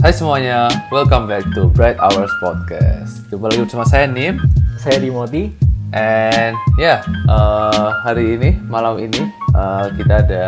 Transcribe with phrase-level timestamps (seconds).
[0.00, 3.20] Hai semuanya, welcome back to Bright Hours Podcast.
[3.28, 4.40] Jumpa lagi bersama saya Nim,
[4.76, 5.52] Saya Dimoti.
[5.90, 10.44] and ya eh, hari ini malam ini eh, kita ada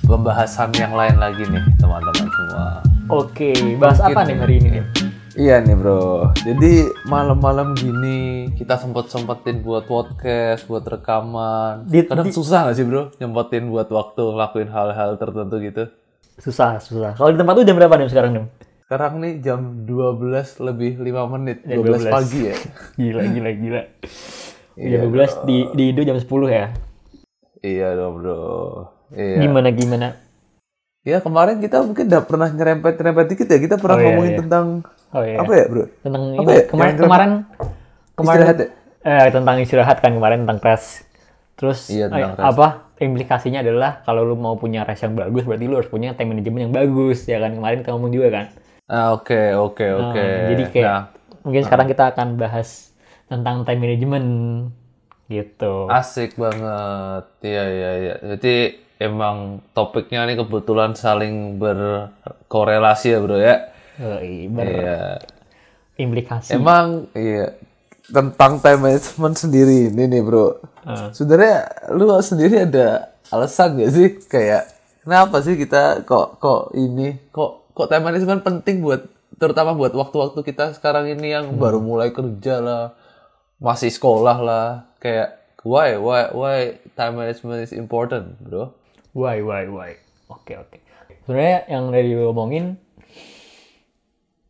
[0.00, 2.66] pembahasan yang lain lagi nih teman-teman semua.
[3.10, 4.84] Oke, bahas Mungkin apa nih hari ini nih?
[5.30, 6.72] Iya nih bro, jadi
[7.06, 11.86] malam-malam gini kita sempet-sempetin buat podcast, buat rekaman.
[11.86, 15.84] Di- Kadang di- susah gak sih bro, nyempetin buat waktu ngelakuin hal-hal tertentu gitu.
[16.40, 17.12] Susah, susah.
[17.14, 18.44] Kalau di tempat lu jam berapa nih sekarang nih?
[18.90, 22.10] Sekarang nih jam 12 lebih 5 menit, Jam 12, 12.
[22.10, 22.56] pagi ya.
[22.98, 23.82] Gila, gila, gila.
[24.74, 26.74] Iya Jam 12 di di Indo jam 10 ya.
[27.62, 28.42] Iya dong bro.
[29.14, 29.46] Iya.
[29.46, 30.08] Gimana gimana?
[31.06, 33.62] Ya kemarin kita mungkin udah pernah nyerempet-nyerempet dikit ya.
[33.62, 34.40] Kita pernah Oh, iya, ngomongin iya.
[34.42, 34.64] tentang
[35.14, 35.36] Oh iya.
[35.38, 35.84] apa ya bro?
[36.02, 36.62] Tentang Apa ini ya?
[36.66, 37.30] kemarin kemarin
[38.18, 38.68] kemarin Istirahat ya?
[39.00, 41.06] eh tentang istirahat kan kemarin tentang rest.
[41.54, 45.78] Terus Iya, eh, apa implikasinya adalah kalau lu mau punya rest yang bagus berarti lu
[45.78, 48.46] harus punya time management yang bagus ya kan kemarin kita ngomong juga kan.
[48.90, 50.26] Ah, Oke oke Nah, oke.
[50.50, 51.02] jadi kayak Nah,
[51.46, 52.90] mungkin sekarang kita akan bahas
[53.30, 54.28] tentang time management
[55.30, 55.86] gitu.
[55.86, 57.24] asik banget.
[57.40, 58.14] Iya iya iya.
[58.34, 58.54] Jadi
[58.98, 63.56] emang topiknya nih kebetulan saling berkorelasi ya bro ya.
[64.02, 64.98] Oh, iya, Iya.
[65.94, 66.58] berimplikasi.
[66.58, 67.54] Emang iya
[68.10, 70.58] tentang time management sendiri ini nih bro.
[70.82, 71.14] Ah.
[71.14, 74.66] Sebenarnya lu sendiri ada alasan gak sih kayak
[75.06, 79.08] kenapa sih kita kok kok ini kok kok time management penting buat
[79.40, 82.84] terutama buat waktu-waktu kita sekarang ini yang baru mulai kerja lah
[83.56, 84.66] masih sekolah lah
[85.00, 86.58] kayak why why why
[86.92, 88.76] time management is important bro
[89.10, 89.98] Why, why, why?
[90.30, 90.78] Oke, oke.
[91.26, 92.78] Sebenarnya yang dari lu ngomongin,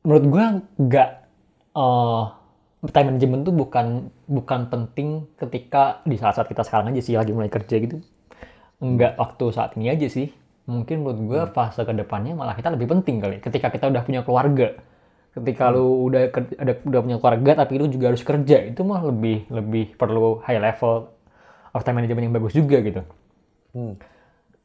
[0.04, 0.44] menurut gua
[0.76, 1.10] nggak
[1.70, 2.24] eh
[2.92, 3.86] time management tuh bukan
[4.28, 5.08] bukan penting
[5.40, 8.04] ketika di saat-saat kita sekarang aja sih lagi mulai kerja gitu.
[8.84, 10.28] Enggak waktu saat ini aja sih.
[10.68, 13.36] Mungkin menurut gua fase ke depannya malah kita lebih penting kali.
[13.40, 14.76] Ketika kita udah punya keluarga,
[15.34, 19.46] ketika lu udah ada udah punya keluarga tapi lu juga harus kerja, itu mah lebih
[19.50, 21.10] lebih perlu high level
[21.74, 23.02] of time management yang bagus juga gitu.
[23.70, 23.94] Hmm.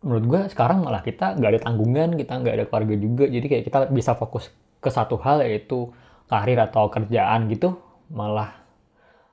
[0.06, 3.26] menurut gue sekarang malah kita nggak ada tanggungan kita nggak ada keluarga juga.
[3.26, 5.90] Jadi kayak kita bisa fokus ke satu hal yaitu
[6.30, 7.78] karir atau kerjaan gitu
[8.14, 8.54] malah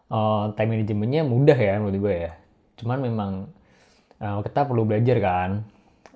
[0.08, 2.32] eh, time manajemennya mudah ya menurut gue ya.
[2.80, 3.32] Cuman memang
[4.20, 5.50] eh, kita perlu belajar kan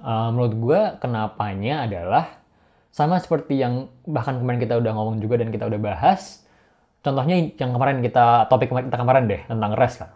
[0.07, 2.25] Eh, menurut gue kenapanya adalah
[2.95, 3.75] sama seperti yang
[4.07, 6.47] bahkan kemarin kita udah ngomong juga dan kita udah bahas
[7.05, 10.11] contohnya yang kemarin kita topik kemarin kita kemarin deh tentang rest kan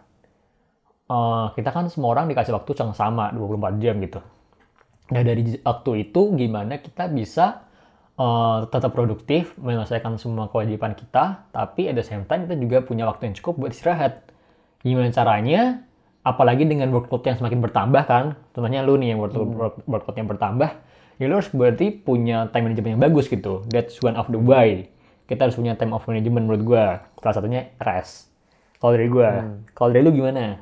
[1.11, 4.19] Eh, kita kan semua orang dikasih waktu yang sama 24 jam gitu.
[5.11, 7.67] Nah dari waktu itu gimana kita bisa
[8.19, 13.03] eh, tetap produktif menyelesaikan semua kewajiban kita, tapi at the same time kita juga punya
[13.09, 14.23] waktu yang cukup buat istirahat.
[14.85, 15.83] Gimana caranya?
[16.21, 20.29] Apalagi dengan workload yang semakin bertambah kan, contohnya lu nih yang workload, work- workload yang
[20.29, 20.69] bertambah,
[21.17, 23.65] ya lu harus berarti punya time management yang bagus gitu.
[23.67, 24.85] That's one of the why.
[25.25, 26.85] Kita harus punya time of management menurut gua.
[27.17, 28.29] Salah satunya rest.
[28.77, 29.29] Kalau dari gua,
[29.73, 30.61] kalau dari lu gimana?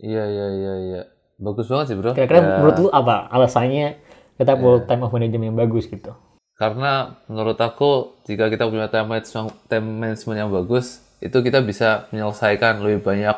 [0.00, 1.00] iya iya iya iya
[1.36, 4.00] bagus banget sih bro Kira-kira Ya, menurut lu apa alasannya
[4.40, 6.16] kita perlu time of management yang bagus gitu?
[6.56, 12.08] Karena menurut aku jika kita punya time management, time management yang bagus, itu kita bisa
[12.12, 13.36] menyelesaikan lebih banyak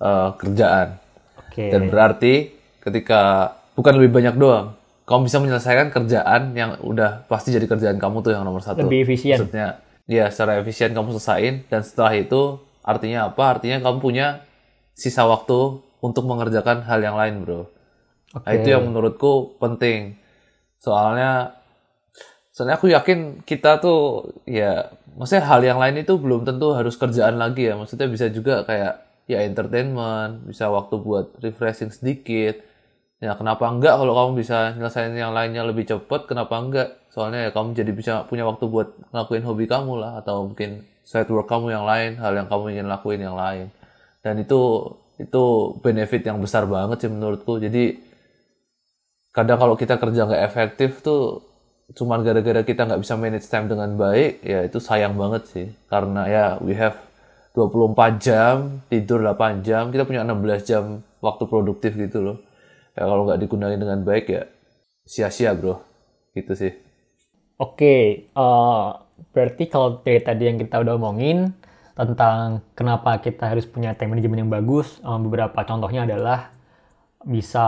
[0.00, 0.88] eh, kerjaan.
[1.46, 1.68] Oke.
[1.68, 2.50] Dan berarti
[2.80, 4.74] ketika bukan lebih banyak doang,
[5.04, 8.86] kamu bisa menyelesaikan kerjaan yang udah pasti jadi kerjaan kamu tuh yang nomor satu.
[8.86, 9.36] Lebih efisien.
[9.42, 13.58] Maksudnya, ya secara efisien kamu selesain dan setelah itu artinya apa?
[13.58, 14.46] Artinya kamu punya
[14.94, 17.66] sisa waktu untuk mengerjakan hal yang lain, bro.
[18.30, 18.62] Nah, Oke.
[18.62, 20.14] itu yang menurutku penting.
[20.78, 21.58] Soalnya
[22.54, 27.34] soalnya aku yakin kita tuh ya maksudnya hal yang lain itu belum tentu harus kerjaan
[27.34, 27.74] lagi ya.
[27.74, 32.60] Maksudnya bisa juga kayak ya entertainment, bisa waktu buat refreshing sedikit.
[33.20, 36.88] Ya kenapa enggak kalau kamu bisa nyelesain yang lainnya lebih cepat, kenapa enggak?
[37.12, 41.28] Soalnya ya kamu jadi bisa punya waktu buat ngelakuin hobi kamu lah atau mungkin side
[41.28, 43.68] work kamu yang lain, hal yang kamu ingin lakuin yang lain.
[44.24, 44.88] Dan itu
[45.20, 45.44] itu
[45.84, 47.60] benefit yang besar banget sih menurutku.
[47.60, 48.00] Jadi
[49.36, 51.44] kadang kalau kita kerja nggak efektif tuh
[51.90, 56.22] cuman gara-gara kita nggak bisa manage time dengan baik ya itu sayang banget sih karena
[56.30, 56.94] ya we have
[57.54, 58.54] 24 jam
[58.86, 62.36] tidur 8 jam kita punya 16 jam waktu produktif gitu loh.
[62.94, 64.42] Ya kalau nggak digunakan dengan baik ya
[65.06, 65.82] sia-sia bro.
[66.34, 66.72] Gitu sih.
[67.60, 68.88] Oke, eh,
[69.34, 71.52] berarti kalau dari tadi yang kita udah omongin
[71.92, 76.54] tentang kenapa kita harus punya time management yang bagus, eh, beberapa contohnya adalah
[77.20, 77.66] bisa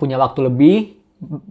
[0.00, 0.76] punya waktu lebih,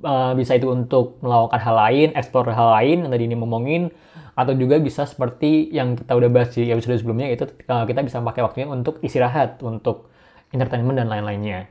[0.01, 3.93] eh, bisa itu untuk melakukan hal lain, explore hal lain yang tadi ini ngomongin,
[4.37, 8.21] atau juga bisa seperti yang kita udah bahas di episode sebelumnya itu eh, kita bisa
[8.21, 10.13] pakai waktunya untuk istirahat, untuk
[10.53, 11.65] entertainment dan lain-lainnya.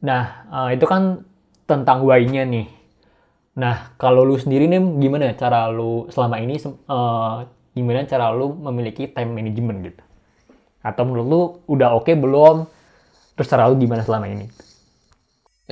[0.00, 1.20] Nah, eh, itu kan
[1.68, 2.66] tentang why-nya nih.
[3.56, 6.60] Nah, kalau lu sendiri nih gimana cara lu selama ini
[6.92, 10.02] uh, gimana cara lu memiliki time management gitu?
[10.84, 11.40] Atau menurut lu
[11.72, 12.68] udah oke okay, belum?
[13.32, 14.44] Terus cara lu gimana selama ini?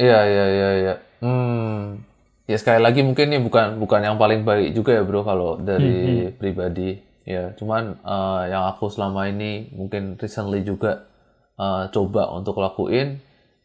[0.00, 0.94] Iya, iya, iya, iya.
[1.20, 2.00] Hmm.
[2.44, 5.88] Ya sekali lagi mungkin ini bukan bukan yang paling baik juga ya, Bro, kalau dari
[5.88, 6.32] hmm, hmm.
[6.36, 7.00] pribadi.
[7.24, 11.08] Ya, cuman uh, yang aku selama ini mungkin recently juga
[11.56, 13.16] uh, coba untuk lakuin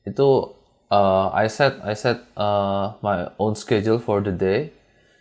[0.08, 0.56] itu
[0.88, 4.72] uh, I set I set uh, my own schedule for the day.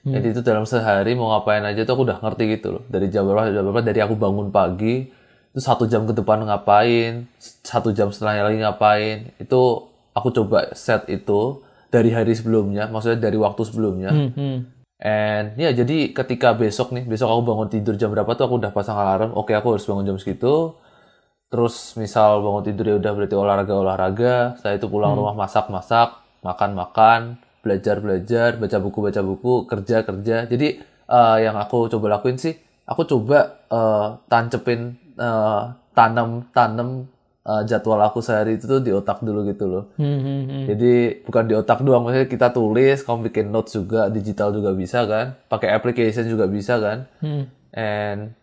[0.06, 0.14] Hmm.
[0.14, 2.82] Jadi itu dalam sehari mau ngapain aja tuh aku udah ngerti gitu loh.
[2.87, 5.11] Dari jam berapa jam berapa dari aku bangun pagi
[5.50, 7.26] itu satu jam ke depan ngapain,
[7.66, 9.16] satu jam setelahnya lagi ngapain.
[9.43, 11.58] Itu aku coba set itu
[11.88, 14.11] dari hari sebelumnya, maksudnya dari waktu sebelumnya.
[14.12, 14.58] Hmm, hmm.
[14.99, 18.73] And ya jadi ketika besok nih, besok aku bangun tidur jam berapa tuh aku udah
[18.75, 19.31] pasang alarm.
[19.38, 20.75] Oke aku harus bangun jam segitu.
[21.49, 24.37] Terus misal bangun tidur ya udah berarti olahraga olahraga.
[24.58, 25.20] Saya itu pulang hmm.
[25.23, 27.20] rumah masak masak, makan makan,
[27.62, 30.37] belajar belajar, baca buku baca buku, kerja kerja.
[30.50, 37.06] Jadi uh, yang aku coba lakuin sih, aku coba uh, tancepin uh, tanam tanam
[37.44, 39.85] uh, jadwal aku sehari itu tuh di otak dulu gitu loh.
[40.00, 40.64] Hmm, hmm, hmm.
[40.73, 40.93] Jadi
[41.23, 45.37] bukan di otak doang, maksudnya kita tulis, kamu bikin notes juga, digital juga bisa kan,
[45.46, 46.99] pakai application juga bisa kan.
[47.23, 47.44] Hmm.
[47.70, 48.38] And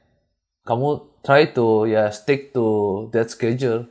[0.65, 2.65] kamu try to ya stick to
[3.13, 3.89] that schedule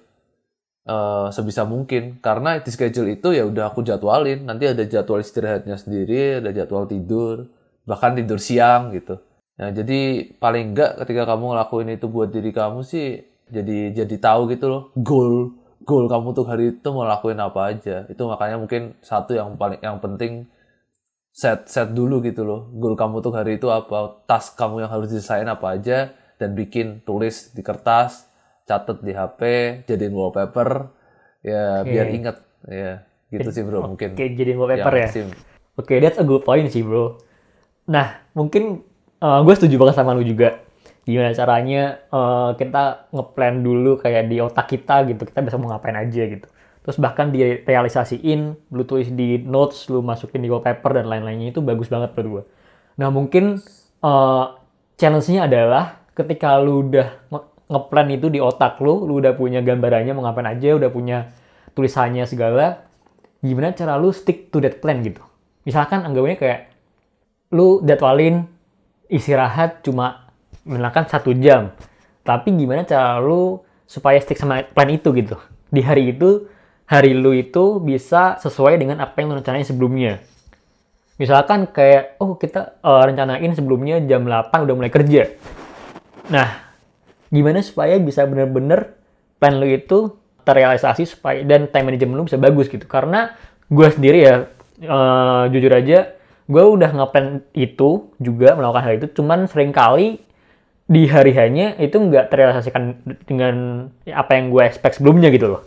[0.86, 5.78] uh, sebisa mungkin karena di schedule itu ya udah aku jadwalin nanti ada jadwal istirahatnya
[5.78, 7.50] sendiri ada jadwal tidur
[7.86, 9.18] bahkan tidur siang gitu
[9.54, 14.52] nah jadi paling enggak ketika kamu ngelakuin itu buat diri kamu sih jadi jadi tahu
[14.52, 15.52] gitu loh goal
[15.84, 18.08] goal kamu untuk hari itu mau lakuin apa aja.
[18.08, 20.48] Itu makanya mungkin satu yang paling yang penting
[21.34, 25.10] set set dulu gitu loh goal kamu untuk hari itu apa task kamu yang harus
[25.10, 28.30] diselesain apa aja dan bikin tulis di kertas
[28.70, 29.42] catat di HP
[29.90, 30.94] jadiin wallpaper
[31.42, 31.90] ya okay.
[31.90, 32.36] biar inget
[32.70, 32.92] ya
[33.34, 34.14] gitu sih bro mungkin.
[34.14, 35.08] okay, jadiin wallpaper ya?
[35.10, 35.26] oke
[35.74, 37.18] okay, that's a good point sih bro.
[37.90, 38.86] Nah mungkin
[39.18, 40.63] uh, gue setuju banget sama lu juga
[41.04, 45.96] gimana caranya uh, kita ngeplan dulu kayak di otak kita gitu kita bisa mau ngapain
[45.96, 46.48] aja gitu.
[46.84, 51.88] Terus bahkan direalisasiin lu tulis di notes lu masukin di wallpaper dan lain-lainnya itu bagus
[51.88, 52.44] banget menurut gue
[52.94, 53.58] nah mungkin
[54.02, 54.54] uh,
[54.94, 57.26] challenge-nya adalah ketika lu udah
[57.66, 61.34] ngeplan itu di otak lu lu udah punya gambarannya mau ngapain aja udah punya
[61.74, 62.86] tulisannya segala
[63.42, 65.20] gimana cara lu stick to that plan gitu.
[65.66, 66.60] Misalkan anggapannya kayak
[67.52, 68.46] lu jadwalin
[69.10, 70.23] istirahat cuma
[70.64, 71.72] misalkan satu jam.
[72.24, 75.36] Tapi gimana cara lu supaya stick sama plan itu gitu?
[75.68, 76.48] Di hari itu
[76.88, 80.20] hari lu itu bisa sesuai dengan apa yang lu rencanain sebelumnya.
[81.20, 85.30] Misalkan kayak oh kita uh, rencanain sebelumnya jam 8 udah mulai kerja.
[86.32, 86.74] Nah
[87.28, 88.96] gimana supaya bisa bener-bener
[89.38, 92.88] plan lu itu terrealisasi supaya dan time management lu bisa bagus gitu?
[92.88, 93.36] Karena
[93.68, 94.34] gue sendiri ya
[94.88, 96.12] uh, jujur aja
[96.44, 100.20] gue udah ngeplan itu juga melakukan hal itu cuman sering kali
[100.84, 105.62] di hari hanya itu nggak terrealisasikan dengan apa yang gue expect sebelumnya gitu loh.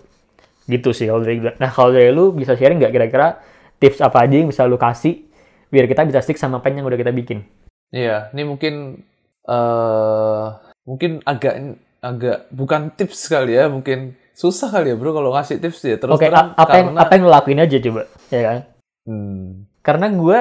[0.70, 3.42] Gitu sih kalau dari nah kalau dari lu bisa sharing nggak kira-kira
[3.82, 5.26] tips apa aja yang bisa lu kasih
[5.74, 7.42] biar kita bisa stick sama plan yang udah kita bikin?
[7.90, 9.04] Iya ini mungkin
[9.50, 10.54] uh,
[10.86, 15.82] mungkin agak agak bukan tips kali ya mungkin susah kali ya bro kalau ngasih tips
[15.82, 15.98] ya.
[15.98, 16.78] Terus Oke, okay, apa karena...
[16.78, 18.60] yang apa yang lu lakuin aja coba ya kan?
[19.08, 19.64] Hmm.
[19.80, 20.40] karena gue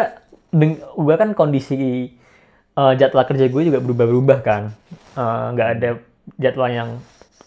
[0.75, 2.11] gue kan kondisi
[2.77, 4.63] uh, jadwal kerja gue juga berubah-berubah kan.
[5.17, 5.91] Eh, nggak uh, ada
[6.37, 6.91] jadwal yang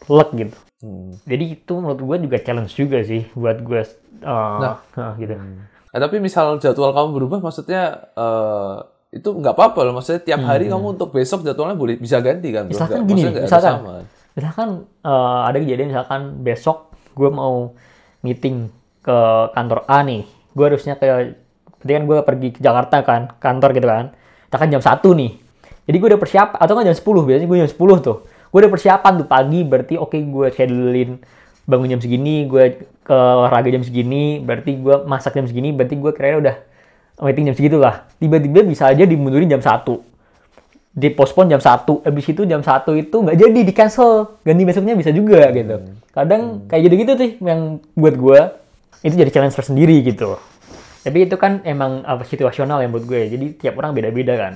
[0.09, 0.57] lek gitu.
[0.79, 1.11] Hmm.
[1.27, 3.83] jadi itu menurut gue juga challenge juga sih buat gue
[4.23, 5.35] uh, nah, uh, gitu.
[5.35, 5.67] Hmm.
[5.67, 9.99] eh, tapi misal jadwal kamu berubah maksudnya uh, itu nggak apa-apa loh.
[9.99, 10.73] Maksudnya tiap hari hmm.
[10.79, 14.07] kamu untuk besok jadwalnya boleh bisa ganti kan misalkan gini misalkan
[14.39, 14.69] misalkan
[15.03, 17.75] uh, ada kejadian misalkan besok gue mau
[18.23, 18.71] meeting
[19.03, 19.19] ke
[19.51, 20.23] kantor A nih.
[20.55, 21.35] Gue harusnya kayak
[21.83, 24.05] berarti kan gue pergi ke Jakarta kan kantor gitu kan
[24.49, 25.31] katakan jam 1 nih.
[25.85, 28.17] Jadi gue udah persiapan, atau kan jam 10, biasanya gue jam 10 tuh.
[28.49, 31.21] Gue udah persiapan tuh pagi, berarti oke okay, gue schedulein
[31.69, 36.11] bangun jam segini, gue ke olahraga jam segini, berarti gue masak jam segini, berarti gue
[36.17, 36.55] kira udah
[37.21, 38.09] meeting jam segitu lah.
[38.17, 39.85] Tiba-tiba bisa aja dimundurin jam 1.
[40.97, 44.41] Dipospon jam 1, habis itu jam 1 itu nggak jadi, di cancel.
[44.41, 45.93] Ganti besoknya bisa juga gitu.
[46.09, 48.39] Kadang kayak gitu-gitu tuh yang buat gue,
[49.05, 50.35] itu jadi challenge tersendiri gitu
[50.99, 53.31] tapi itu kan emang apa situasional yang buat gue.
[53.31, 54.53] Jadi tiap orang beda-beda kan.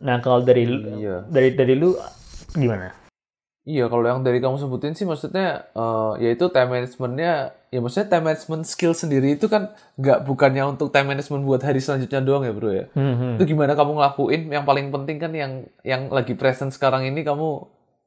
[0.00, 0.64] Nah kalau dari
[0.98, 1.22] iya.
[1.28, 1.94] dari dari lu
[2.56, 3.04] gimana?
[3.64, 8.28] Iya kalau yang dari kamu sebutin sih maksudnya uh, yaitu time managementnya ya maksudnya time
[8.28, 12.52] management skill sendiri itu kan nggak bukannya untuk time management buat hari selanjutnya doang ya
[12.52, 12.84] bro ya?
[12.92, 13.40] Hmm.
[13.40, 14.42] itu gimana kamu ngelakuin?
[14.52, 17.64] Yang paling penting kan yang yang lagi present sekarang ini kamu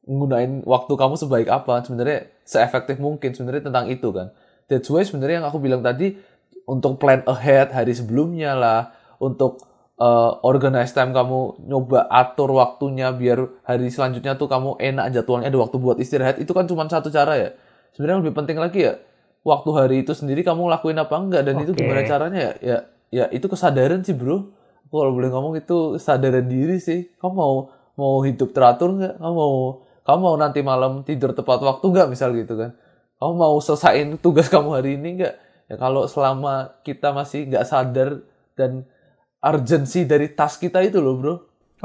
[0.08, 4.30] menggunakan waktu kamu sebaik apa sebenarnya seefektif mungkin sebenarnya tentang itu kan.
[4.70, 6.22] That's why sebenarnya yang aku bilang tadi
[6.68, 8.92] untuk plan ahead hari sebelumnya lah,
[9.24, 9.64] untuk
[9.98, 15.60] uh, organize time kamu nyoba atur waktunya biar hari selanjutnya tuh kamu enak jadwalnya ada
[15.64, 16.38] waktu buat istirahat.
[16.44, 17.50] Itu kan cuma satu cara ya.
[17.96, 18.94] Sebenarnya lebih penting lagi ya
[19.42, 21.82] waktu hari itu sendiri kamu lakuin apa enggak dan itu Oke.
[21.82, 22.54] gimana caranya ya?
[22.62, 22.78] Ya
[23.10, 24.54] ya itu kesadaran sih bro.
[24.88, 27.10] Aku kalau boleh ngomong itu kesadaran diri sih.
[27.18, 27.56] Kamu mau
[27.98, 29.56] mau hidup teratur nggak kamu mau
[30.06, 32.76] kamu mau nanti malam tidur tepat waktu nggak misal gitu kan.
[33.18, 38.24] Kamu mau selesaiin tugas kamu hari ini nggak ya kalau selama kita masih nggak sadar
[38.56, 38.88] dan
[39.44, 41.36] urgensi dari task kita itu loh bro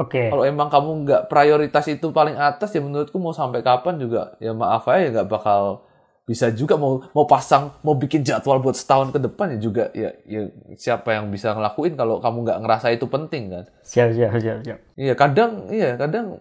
[0.01, 0.33] Oke.
[0.33, 4.55] kalau emang kamu nggak prioritas itu paling atas ya menurutku mau sampai kapan juga ya
[4.55, 5.85] maaf aja nggak bakal
[6.23, 10.15] bisa juga mau mau pasang mau bikin jadwal buat setahun ke depan ya juga ya
[10.23, 10.47] ya
[10.79, 14.79] siapa yang bisa ngelakuin kalau kamu nggak ngerasa itu penting kan Siap, siap, siap, siap.
[14.95, 16.39] iya kadang iya kadang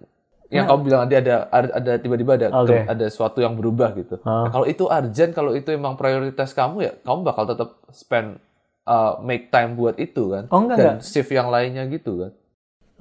[0.52, 2.84] yang kamu bilang tadi ada ada tiba-tiba ada Oke.
[2.84, 4.46] ada sesuatu yang berubah gitu Ah.
[4.46, 8.36] Nah, kalau itu urgent kalau itu emang prioritas kamu ya kamu bakal tetap spend
[8.84, 12.32] uh, make time buat itu kan Oh, enggak, dan shift yang lainnya gitu kan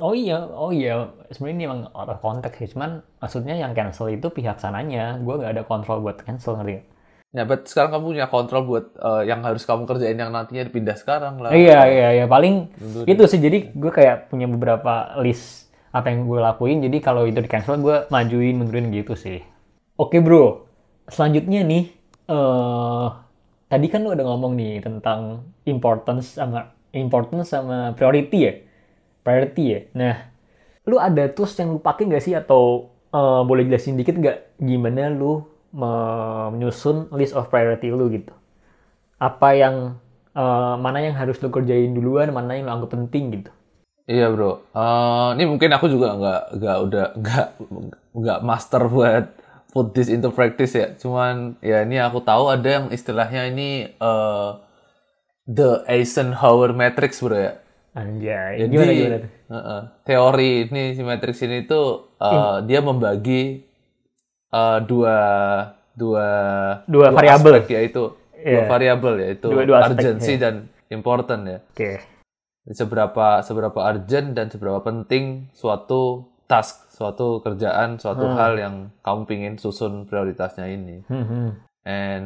[0.01, 1.13] Oh iya, oh iya.
[1.29, 2.73] Sebenarnya ini emang out of context sih.
[2.73, 5.21] Cuman maksudnya yang cancel itu pihak sananya.
[5.21, 6.85] Gue nggak ada kontrol buat cancel ngerti nggak?
[7.31, 10.97] Ya, but sekarang kamu punya kontrol buat uh, yang harus kamu kerjain yang nantinya dipindah
[10.97, 11.53] sekarang lah.
[11.53, 12.25] Iya, iya, iya.
[12.25, 13.03] Paling Mundur.
[13.05, 13.37] itu sih.
[13.37, 16.77] Jadi gue kayak punya beberapa list apa yang gue lakuin.
[16.85, 19.39] Jadi kalau itu di cancel, gue majuin, mundurin gitu sih.
[19.99, 20.65] Oke bro,
[21.11, 21.83] selanjutnya nih.
[22.31, 23.07] eh
[23.71, 26.59] tadi kan lu udah ngomong nih tentang importance sama
[26.95, 28.53] importance sama priority ya.
[29.25, 29.79] Priority ya.
[29.99, 30.15] Nah,
[30.89, 34.37] lu ada tools yang lu pakai nggak sih atau eh, boleh jelasin dikit nggak
[34.69, 35.43] gimana lu
[35.75, 38.33] me- menyusun list of priority lu gitu?
[39.21, 39.75] Apa yang
[40.35, 43.51] eh, mana yang harus lu kerjain duluan, mana yang lu anggap penting gitu?
[44.11, 44.51] Iya bro.
[44.69, 47.47] Eh, ini mungkin aku juga nggak nggak udah nggak
[48.11, 49.25] nggak master buat
[49.71, 50.91] put this into practice ya.
[50.93, 54.49] Cuman ya ini aku tahu ada yang istilahnya ini eh,
[55.47, 57.53] the Eisenhower matrix bro ya.
[57.91, 59.31] Anjay, Jadi gimana gimana tuh?
[59.51, 63.67] uh-uh, teori ini si matrix ini tuh uh, dia membagi
[64.47, 65.17] uh, dua
[65.91, 66.27] dua
[66.87, 67.59] Dua variabel.
[67.59, 68.63] aspek, yaitu Iya.
[68.63, 70.41] dua variabel yaitu Dua- dua aspek, urgency iya.
[70.41, 70.55] dan
[70.87, 71.59] important ya.
[71.61, 71.91] Oke.
[71.99, 72.10] Jadi
[72.69, 78.37] seberapa seberapa urgent dan seberapa penting suatu task, suatu kerjaan, suatu Hmm.
[78.37, 81.01] hal yang kamu pingin susun prioritasnya ini.
[81.07, 81.47] Hmm, hmm.
[81.87, 82.25] And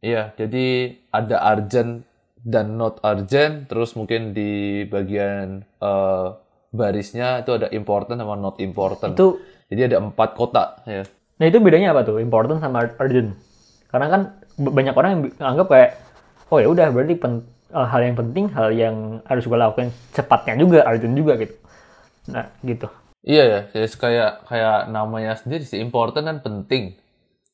[0.00, 2.06] iya, jadi ada urgent
[2.40, 6.28] dan not urgent, terus mungkin di bagian eh,
[6.70, 9.14] barisnya itu ada important sama not important.
[9.18, 11.02] Itu Jadi ada empat kotak ya.
[11.40, 12.20] Nah itu bedanya apa tuh?
[12.20, 13.34] Important sama urgent.
[13.90, 14.20] Karena kan
[14.60, 15.90] banyak orang yang anggap kayak,
[16.52, 20.54] oh ya udah berarti pen- eh, hal yang penting, hal yang harus gue lakukan cepatnya
[20.60, 21.56] juga, urgent juga gitu.
[22.32, 22.88] Nah gitu.
[23.24, 27.00] Iya ya, jadi kayak kayak namanya sendiri sih important dan penting.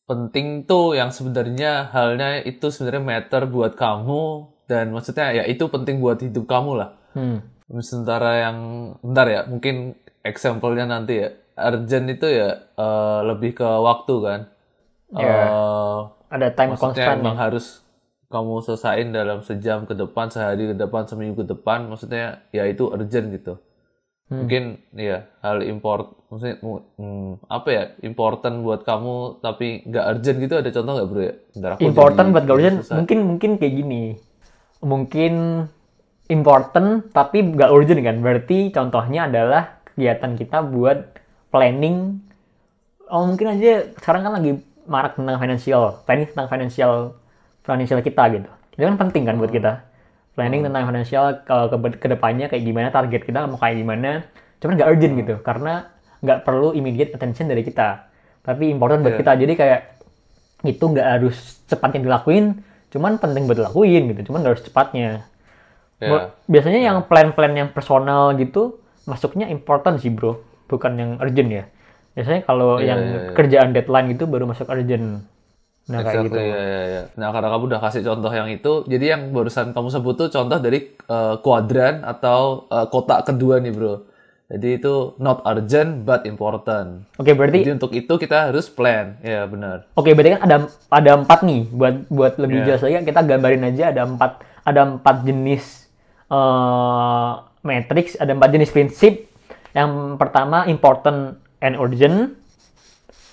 [0.02, 6.02] Penting tuh yang sebenarnya halnya itu sebenarnya matter buat kamu dan maksudnya ya itu penting
[6.02, 6.98] buat hidup kamu lah.
[7.14, 7.46] Hmm.
[7.78, 8.56] Sementara yang
[8.98, 9.94] bentar ya, mungkin
[10.26, 11.30] example-nya nanti ya.
[11.54, 14.40] Urgent itu ya eh, lebih ke waktu kan.
[15.14, 15.38] Ya.
[15.46, 15.98] Eh,
[16.34, 17.22] Ada time maksudnya constant.
[17.22, 17.66] emang harus
[18.30, 21.90] kamu selesain dalam sejam ke depan, sehari ke depan, seminggu ke depan.
[21.90, 23.58] Maksudnya ya itu urgent gitu.
[24.30, 24.46] Hmm.
[24.46, 24.62] Mungkin
[24.94, 30.70] ya hal import, maksudnya hmm, apa ya important buat kamu tapi nggak urgent gitu ada
[30.70, 31.34] contoh nggak bro ya?
[31.50, 32.96] Bentar, aku Important buat gak urgent, susah.
[33.02, 34.04] mungkin mungkin kayak gini.
[34.80, 35.34] Mungkin
[36.30, 38.16] important tapi gak urgent kan.
[38.22, 41.18] Berarti contohnya adalah kegiatan kita buat
[41.50, 42.22] planning.
[43.10, 47.18] Oh mungkin aja sekarang kan lagi marak tentang financial, planning tentang financial
[47.62, 48.50] financial kita gitu.
[48.76, 49.84] Itu kan penting kan buat kita.
[50.34, 54.10] Planning tentang financial ke, ke, ke depannya kayak gimana, target kita mau kayak gimana.
[54.60, 55.88] Cuman gak urgent gitu, karena
[56.20, 58.06] nggak perlu immediate attention dari kita.
[58.44, 59.20] Tapi important buat Iya.
[59.24, 59.32] kita.
[59.40, 59.80] Jadi kayak
[60.68, 62.60] itu nggak harus cepatnya dilakuin,
[62.92, 64.30] cuman penting buat dilakuin gitu.
[64.32, 65.24] Cuman nggak harus cepatnya.
[65.96, 66.08] Ya.
[66.08, 71.64] Buat- Biasanya yang plan-plan yang personal gitu masuknya important sih bro, bukan yang urgent ya.
[72.12, 73.32] Biasanya kalau Iya, yang iya, iya.
[73.32, 75.24] kerjaan deadline gitu baru masuk urgent.
[75.90, 76.38] Nah kayak gitu.
[76.38, 77.02] Exactly, ya, ya, ya.
[77.18, 80.58] Nah, karena kamu udah kasih contoh yang itu, jadi yang barusan kamu sebut tuh contoh
[80.62, 84.06] dari eh, kuadran atau eh, kotak kedua nih, bro.
[84.50, 87.06] Jadi itu not urgent but important.
[87.22, 89.86] Oke berarti Jadi untuk itu kita harus plan, ya benar.
[89.94, 90.56] Oke, berarti kan ada
[90.90, 91.70] ada empat nih.
[91.70, 92.66] Buat buat lebih Iya.
[92.74, 95.86] jelas lagi, kita gambarin aja ada empat ada empat jenis
[96.30, 97.30] eh
[97.62, 99.30] matrix, ada empat jenis prinsip.
[99.70, 102.34] Yang pertama important and urgent.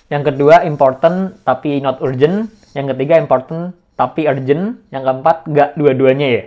[0.08, 2.48] Yang kedua important tapi not urgent.
[2.72, 4.80] Yang ketiga important tapi urgent.
[4.88, 6.42] Yang keempat nggak dua-duanya ya.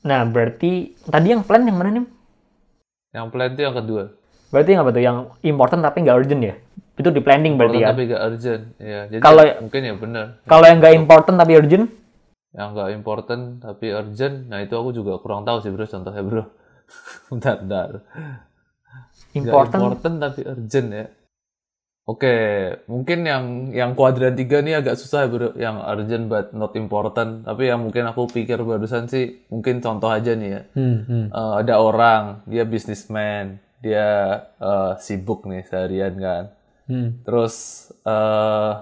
[0.00, 2.06] Nah, berarti tadi yang plan yang mana nih?
[3.12, 4.02] Yang plan itu yang kedua.
[4.50, 5.02] Berarti apa tuh?
[5.02, 6.54] Yang important tapi nggak urgent ya?
[7.00, 7.96] Itu di planning berarti Important ya.
[7.96, 8.62] tapi gak urgent.
[8.76, 10.26] Ya, jadi Kalau- mungkin ya benar.
[10.44, 11.86] Kalau yang nggak important tapi urgent,
[12.50, 16.44] Yang gak important tapi urgent, nah itu aku juga kurang tahu sih, bro, contohnya, bro.
[17.30, 17.88] bentar, bentar.
[19.30, 21.04] Nggak Important, important tapi urgent ya.
[22.08, 22.34] Oke,
[22.88, 27.44] mungkin yang yang kuadran tiga nih agak susah bro, yang urgent but not important.
[27.44, 30.62] Tapi yang mungkin aku pikir barusan sih, mungkin contoh aja nih ya.
[30.74, 31.24] hmm, hmm.
[31.30, 34.08] Eh, ada orang, dia businessman, dia
[34.58, 36.44] eh, sibuk nih seharian kan.
[36.88, 37.20] Hmm.
[37.22, 37.54] Terus
[38.02, 38.72] eh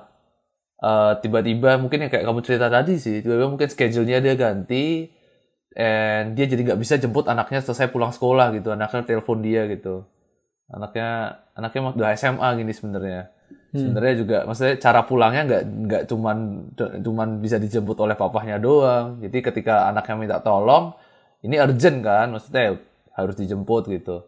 [0.79, 5.11] eh, tiba-tiba mungkin yang kayak kamu cerita tadi sih, tiba-tiba mungkin schedule-nya dia ganti,
[5.77, 10.07] and dia jadi nggak bisa jemput anaknya selesai pulang sekolah gitu, anaknya telepon dia gitu.
[10.69, 13.23] Anaknya anaknya mau udah SMA gini sebenarnya.
[13.69, 16.37] Sebenarnya juga maksudnya cara pulangnya nggak nggak cuman
[17.05, 19.21] cuman bisa dijemput oleh papahnya doang.
[19.21, 20.97] Jadi ketika anaknya minta tolong,
[21.45, 22.81] ini urgent kan, maksudnya
[23.13, 24.25] harus dijemput gitu.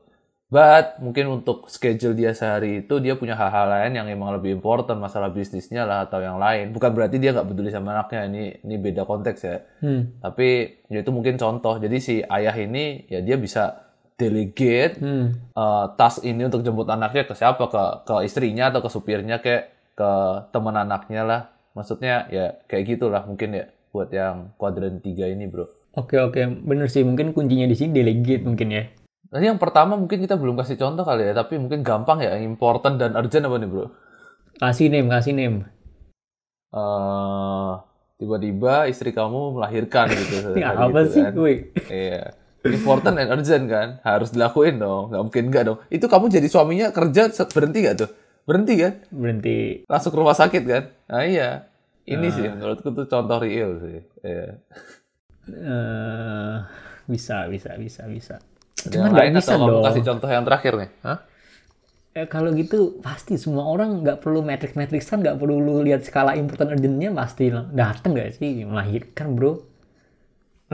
[0.50, 4.98] But mungkin untuk schedule dia sehari itu dia punya hal-hal lain yang emang lebih important
[4.98, 6.74] masalah bisnisnya lah atau yang lain.
[6.74, 8.26] Bukan berarti dia nggak peduli sama anaknya.
[8.26, 9.56] Ini ini beda konteks ya.
[9.78, 10.18] Hmm.
[10.18, 10.48] Tapi
[10.90, 11.78] ya itu mungkin contoh.
[11.78, 13.89] Jadi si ayah ini ya dia bisa
[14.20, 15.32] delegate Hmm.
[15.56, 17.64] eh, task ini untuk jemput anaknya ke siapa?
[17.72, 20.10] Ke ke istrinya atau ke supirnya kayak ke
[20.52, 21.40] teman anaknya lah.
[21.72, 25.66] Maksudnya ya kayak gitulah mungkin ya buat yang kuadran tiga ini, Bro.
[25.96, 27.02] Oke oke, bener sih.
[27.02, 28.84] Mungkin kuncinya di sini delegate mungkin ya.
[29.30, 32.98] Nanti yang pertama mungkin kita belum kasih contoh kali ya, tapi mungkin gampang ya, important
[32.98, 33.86] dan urgent apa nih bro?
[34.58, 35.56] Kasih name, kasih name.
[36.70, 37.70] eh
[38.20, 40.52] tiba-tiba istri kamu melahirkan gitu.
[40.58, 41.32] Ini apa itu sih, kan.
[41.90, 42.22] Iya.
[42.60, 45.08] Important and urgent kan, harus dilakuin dong.
[45.08, 45.78] Nggak mungkin nggak dong.
[45.88, 48.10] Itu kamu jadi suaminya kerja berhenti nggak tuh?
[48.44, 48.92] Berhenti kan?
[49.08, 49.88] Berhenti.
[49.88, 50.82] Langsung ke rumah sakit kan?
[51.08, 51.50] Nah iya.
[52.04, 52.32] Ini Ah.
[52.32, 54.00] sih menurutku tuh contoh real sih.
[54.20, 54.60] Iya.
[55.50, 56.56] eh
[57.08, 58.36] bisa, bisa, bisa, bisa.
[58.86, 59.84] Cuman nggak bisa atau dong.
[59.84, 60.90] kasih contoh yang terakhir nih?
[61.02, 61.18] Hah?
[62.10, 66.74] Eh, kalau gitu pasti semua orang nggak perlu matrix-matrixan, nggak perlu lu lihat skala important
[66.74, 69.62] urgentnya pasti dateng nggak sih melahirkan bro.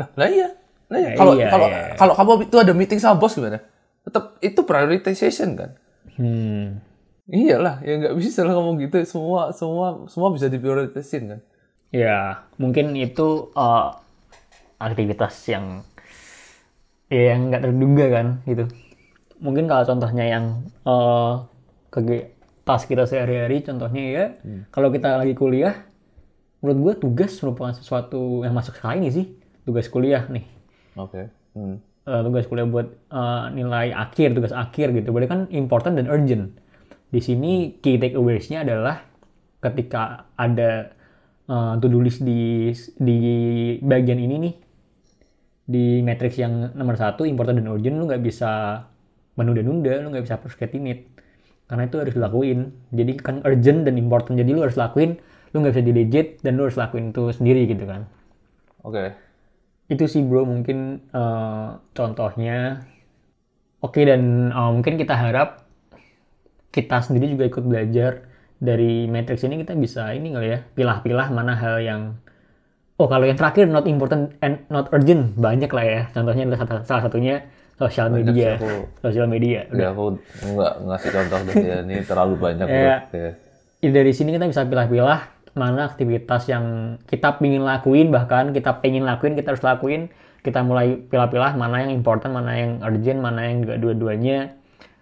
[0.00, 0.48] Lah, lah iya.
[0.90, 1.08] Lah iya.
[1.12, 1.82] Lah Kalau iya, kalau iya.
[1.98, 3.58] kalau kamu itu ada meeting sama bos gimana?
[4.06, 5.70] Tetap itu prioritization kan?
[6.16, 6.80] Hmm.
[7.26, 9.02] Iyalah, ya nggak bisa lah ngomong gitu.
[9.02, 11.40] Semua semua semua bisa diprioritasin kan?
[11.90, 13.86] Ya mungkin itu eh,
[14.78, 15.82] aktivitas yang
[17.10, 18.64] ya yang nggak terduga kan gitu.
[19.42, 20.44] Mungkin kalau contohnya yang
[20.86, 21.34] eh
[21.90, 22.30] ke
[22.66, 24.24] tas kita sehari-hari, contohnya ya
[24.70, 25.86] kalau kita lagi kuliah,
[26.62, 29.26] menurut gue tugas merupakan sesuatu yang masuk sekali ini sih
[29.66, 30.55] tugas kuliah nih.
[30.96, 31.28] Oke.
[31.56, 31.76] Hmm.
[32.06, 35.10] eh, tugas kuliah buat eh, nilai akhir, tugas akhir gitu.
[35.10, 36.54] Berarti kan important dan urgent.
[37.10, 39.02] Di sini key takeaways-nya adalah
[39.62, 40.92] ketika ada
[41.48, 43.18] eh, to-do list di di
[43.82, 44.54] bagian ini nih
[45.66, 48.84] di matrix yang nomor satu important dan urgent lu nggak bisa
[49.36, 51.10] menunda-nunda, lu nggak bisa procrastinate
[51.66, 52.70] karena itu harus dilakuin.
[52.94, 55.18] Jadi kan urgent dan important, jadi lu harus lakuin,
[55.56, 58.04] lu nggak bisa delegate dan lu harus lakuin itu sendiri gitu kan
[58.84, 59.25] Oke.
[59.86, 62.82] Itu sih bro mungkin eh, contohnya.
[63.82, 65.66] Oke dan eh, mungkin kita harap
[66.74, 68.26] kita sendiri juga ikut belajar
[68.58, 69.62] dari matrix ini.
[69.62, 72.02] Kita bisa ini kali ya pilah-pilah mana hal yang
[72.98, 75.38] oh kalau yang terakhir not important and not urgent.
[75.38, 76.02] Banyak lah ya.
[76.10, 77.46] Contohnya adalah salah, satunya
[77.76, 78.56] sosial media.
[79.04, 81.78] sosial media Ya aku nggak ngasih contoh deh ya.
[81.86, 82.66] Ini terlalu banyak.
[82.74, 82.98] Ya.
[83.84, 89.08] Ya, dari sini kita bisa pilah-pilah mana aktivitas yang kita pingin lakuin bahkan kita pengen
[89.08, 90.12] lakuin kita harus lakuin.
[90.44, 94.54] Kita mulai pilah-pilah mana yang important mana yang urgent mana yang dua-duanya.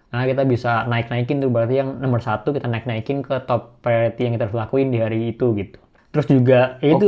[0.08, 4.38] Nah kita bisa naik-naikin tuh berarti yang nomor satu kita naik-naikin ke top priority yang
[4.38, 5.76] kita harus lakuin di hari itu gitu.
[6.14, 7.06] Terus juga ya itu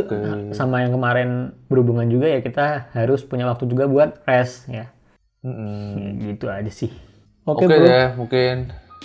[0.53, 4.91] sama yang kemarin berhubungan juga ya kita harus punya waktu juga buat rest ya.
[5.47, 6.35] Mm-mm.
[6.35, 6.91] gitu aja sih.
[7.47, 7.87] Oke oke bro.
[7.87, 8.55] deh, mungkin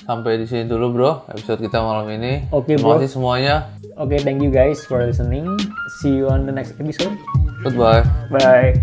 [0.04, 2.50] sampai di sini dulu bro episode kita malam ini.
[2.50, 3.02] Oke, Terima bro.
[3.02, 3.56] kasih semuanya.
[4.00, 5.46] oke thank you guys for listening
[6.02, 7.14] see you on the next episode
[7.62, 8.02] Goodbye.
[8.32, 8.74] bye